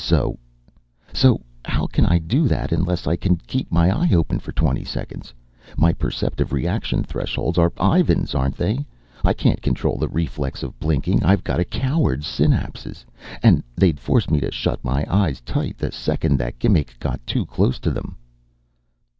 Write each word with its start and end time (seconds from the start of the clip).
"So" 0.03 0.39
"So 1.21 1.41
how 1.63 1.85
can 1.85 2.11
it 2.11 2.27
do 2.27 2.47
that 2.47 2.71
unless 2.71 3.05
I 3.05 3.15
can 3.15 3.35
keep 3.37 3.71
my 3.71 3.95
eye 3.95 4.09
open 4.15 4.39
for 4.39 4.51
twenty 4.51 4.83
seconds? 4.83 5.31
My 5.77 5.93
perceptive 5.93 6.51
reaction 6.51 7.03
thresholds 7.03 7.59
are 7.59 7.71
Ivan's 7.79 8.33
aren't 8.33 8.57
they? 8.57 8.87
I 9.23 9.33
can't 9.33 9.61
control 9.61 9.99
the 9.99 10.09
reflex 10.09 10.63
of 10.63 10.79
blinking. 10.79 11.23
I've 11.23 11.43
got 11.43 11.59
a 11.59 11.63
coward's 11.65 12.25
synapses. 12.25 13.05
And 13.43 13.61
they'd 13.75 13.99
force 13.99 14.27
me 14.27 14.39
to 14.39 14.49
shut 14.51 14.83
my 14.83 15.05
eyes 15.07 15.39
tight 15.41 15.77
the 15.77 15.91
second 15.91 16.37
that 16.39 16.57
gimmick 16.57 16.97
got 16.99 17.21
too 17.27 17.45
close 17.45 17.77
to 17.81 17.91
them." 17.91 18.17